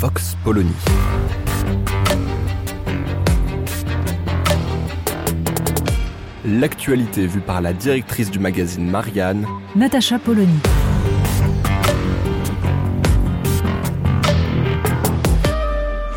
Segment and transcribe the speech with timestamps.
[0.00, 0.70] Vox Polony.
[6.44, 10.60] L'actualité vue par la directrice du magazine Marianne, Natacha Polony.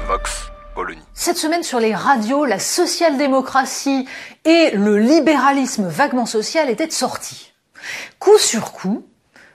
[0.07, 1.01] Vox Polony.
[1.15, 4.07] Cette semaine sur les radios, la social-démocratie
[4.45, 7.53] et le libéralisme vaguement social étaient de sortie.
[8.19, 9.07] Coup sur coup,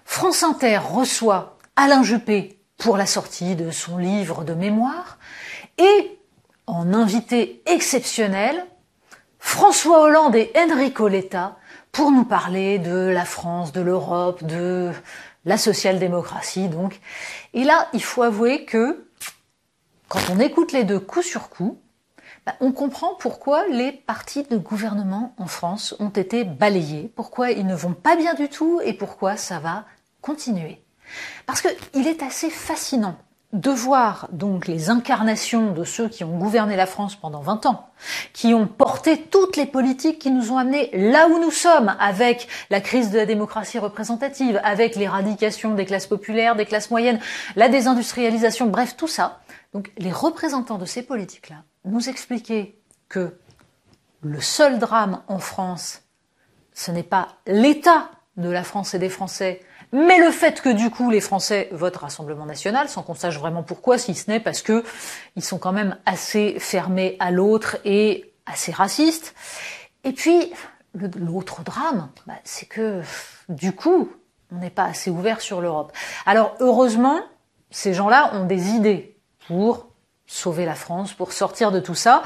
[0.04, 5.18] France Inter reçoit Alain Juppé pour la sortie de son livre de mémoire
[5.78, 6.18] et,
[6.66, 8.66] en invité exceptionnel,
[9.38, 11.56] François Hollande et Enrico Letta
[11.92, 14.92] pour nous parler de la France, de l'Europe, de
[15.44, 17.00] la social-démocratie donc.
[17.54, 19.08] Et là, il faut avouer que
[20.08, 21.78] quand on écoute les deux coup sur coup,
[22.44, 27.66] bah, on comprend pourquoi les partis de gouvernement en France ont été balayés, pourquoi ils
[27.66, 29.84] ne vont pas bien du tout et pourquoi ça va
[30.20, 30.85] continuer.
[31.46, 33.16] Parce qu'il est assez fascinant
[33.52, 37.88] de voir donc les incarnations de ceux qui ont gouverné la France pendant 20 ans,
[38.32, 42.48] qui ont porté toutes les politiques qui nous ont amenés là où nous sommes, avec
[42.70, 47.20] la crise de la démocratie représentative, avec l'éradication des classes populaires, des classes moyennes,
[47.54, 49.40] la désindustrialisation, bref, tout ça.
[49.72, 52.76] Donc les représentants de ces politiques-là nous expliquaient
[53.08, 53.38] que
[54.22, 56.02] le seul drame en France,
[56.74, 59.60] ce n'est pas l'état de la France et des Français,
[59.92, 63.62] mais le fait que du coup les Français votent Rassemblement National, sans qu'on sache vraiment
[63.62, 64.84] pourquoi, si ce n'est parce que
[65.36, 69.34] ils sont quand même assez fermés à l'autre et assez racistes.
[70.04, 70.52] Et puis
[70.94, 73.00] l'autre drame, bah, c'est que
[73.48, 74.10] du coup
[74.52, 75.92] on n'est pas assez ouvert sur l'Europe.
[76.24, 77.20] Alors heureusement,
[77.70, 79.16] ces gens-là ont des idées
[79.48, 79.88] pour
[80.26, 82.22] sauver la France, pour sortir de tout ça.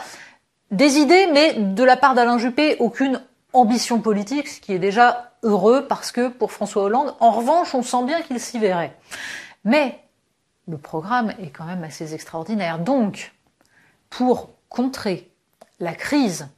[0.71, 3.23] Des idées, mais de la part d'Alain Juppé, aucune
[3.53, 7.83] ambition politique, ce qui est déjà heureux parce que pour François Hollande, en revanche, on
[7.83, 8.97] sent bien qu'il s'y verrait.
[9.65, 10.01] Mais
[10.69, 12.79] le programme est quand même assez extraordinaire.
[12.79, 13.33] Donc,
[14.09, 15.31] pour contrer
[15.79, 16.49] la crise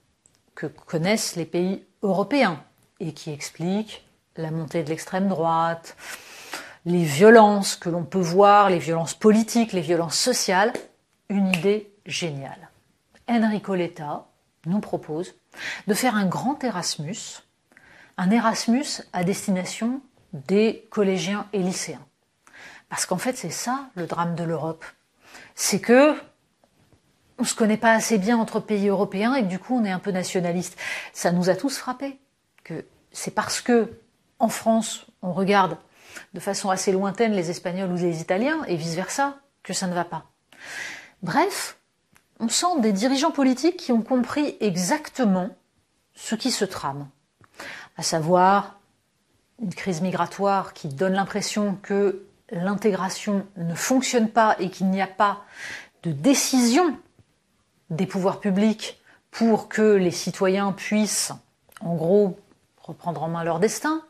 [0.54, 2.62] que connaissent les pays européens
[3.00, 4.04] et qui explique
[4.36, 5.96] la montée de l'extrême droite,
[6.84, 10.72] les violences que l'on peut voir, les violences politiques, les violences sociales,
[11.28, 12.68] une idée géniale.
[13.28, 14.26] Enrico Letta
[14.66, 15.34] nous propose
[15.86, 17.42] de faire un grand Erasmus,
[18.16, 20.00] un Erasmus à destination
[20.32, 22.04] des collégiens et lycéens.
[22.88, 24.84] Parce qu'en fait, c'est ça le drame de l'Europe.
[25.54, 26.14] C'est que
[27.38, 29.90] on se connaît pas assez bien entre pays européens et que du coup on est
[29.90, 30.78] un peu nationaliste.
[31.12, 32.20] Ça nous a tous frappés
[32.62, 33.98] que c'est parce que
[34.38, 35.76] en France on regarde
[36.34, 39.94] de façon assez lointaine les Espagnols ou les Italiens et vice versa que ça ne
[39.94, 40.26] va pas.
[41.22, 41.78] Bref,
[42.42, 45.50] on sent des dirigeants politiques qui ont compris exactement
[46.14, 47.08] ce qui se trame,
[47.96, 48.80] à savoir
[49.62, 55.06] une crise migratoire qui donne l'impression que l'intégration ne fonctionne pas et qu'il n'y a
[55.06, 55.44] pas
[56.02, 56.98] de décision
[57.90, 61.32] des pouvoirs publics pour que les citoyens puissent,
[61.80, 62.38] en gros,
[62.82, 64.02] reprendre en main leur destin.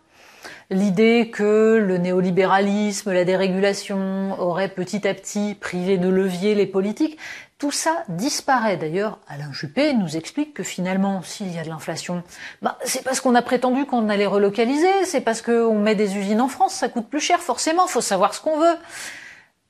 [0.73, 7.19] L'idée que le néolibéralisme, la dérégulation auraient petit à petit privé de levier les politiques,
[7.59, 8.79] tout ça disparaît.
[8.79, 12.23] D'ailleurs, Alain Juppé nous explique que finalement, s'il y a de l'inflation,
[12.63, 16.41] bah, c'est parce qu'on a prétendu qu'on allait relocaliser, c'est parce qu'on met des usines
[16.41, 18.77] en France, ça coûte plus cher, forcément, faut savoir ce qu'on veut.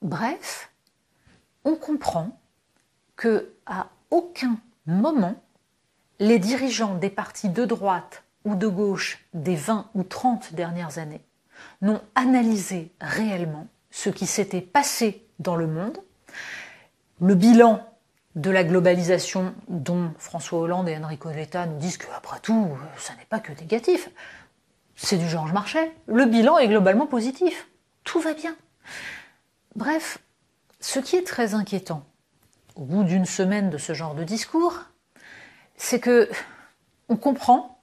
[0.02, 0.70] Bref,
[1.64, 2.38] on comprend
[3.16, 5.34] que à aucun moment,
[6.20, 11.22] les dirigeants des partis de droite ou de gauche des 20 ou 30 dernières années
[11.80, 15.98] n'ont analysé réellement ce qui s'était passé dans le monde,
[17.20, 17.86] le bilan
[18.34, 23.14] de la globalisation dont François Hollande et Enrico Letta nous disent que, après tout, ça
[23.14, 24.08] n'est pas que négatif.
[24.96, 25.92] C'est du Georges Marchais.
[26.06, 27.68] Le bilan est globalement positif.
[28.04, 28.56] Tout va bien.
[29.76, 30.18] Bref,
[30.80, 32.04] ce qui est très inquiétant,
[32.74, 34.80] au bout d'une semaine de ce genre de discours,
[35.76, 36.30] c'est que
[37.08, 37.81] on comprend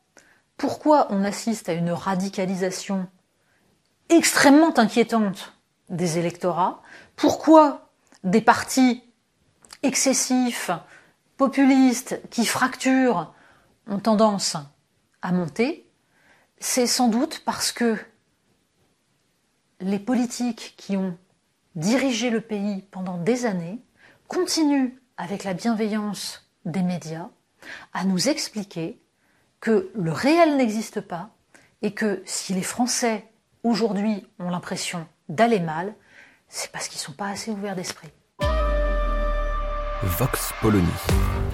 [0.59, 3.07] pourquoi on assiste à une radicalisation
[4.09, 5.53] extrêmement inquiétante
[5.87, 6.83] des électorats,
[7.15, 7.89] pourquoi
[8.25, 9.01] des partis
[9.81, 10.69] excessifs,
[11.37, 13.33] populistes, qui fracturent,
[13.87, 14.57] ont tendance
[15.21, 15.89] à monter,
[16.59, 17.97] c'est sans doute parce que
[19.79, 21.17] les politiques qui ont
[21.75, 23.81] dirigé le pays pendant des années
[24.27, 27.29] continuent, avec la bienveillance des médias,
[27.93, 29.01] à nous expliquer
[29.59, 31.29] que le réel n'existe pas
[31.81, 33.25] et que si les Français
[33.63, 35.93] aujourd'hui ont l'impression d'aller mal,
[36.47, 38.09] c'est parce qu'ils ne sont pas assez ouverts d'esprit.
[40.01, 40.87] Vox Polony.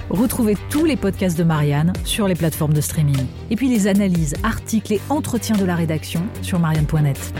[0.10, 3.26] Retrouvez tous les podcasts de Marianne sur les plateformes de streaming.
[3.50, 7.34] Et puis les analyses, articles et entretiens de la rédaction sur marianne.net.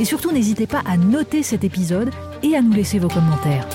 [0.00, 2.10] Et surtout, n'hésitez pas à noter cet épisode
[2.42, 3.68] et à nous laisser vos commentaires.